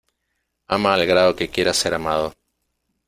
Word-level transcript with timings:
Ama 0.67 0.93
al 0.95 1.05
grado 1.05 1.35
que 1.35 1.51
quieras 1.51 1.77
ser 1.77 1.93
amado. 1.93 2.33